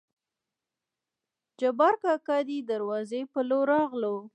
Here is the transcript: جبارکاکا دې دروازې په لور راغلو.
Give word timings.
جبارکاکا 1.59 2.37
دې 2.47 2.59
دروازې 2.71 3.21
په 3.31 3.39
لور 3.49 3.65
راغلو. 3.73 4.15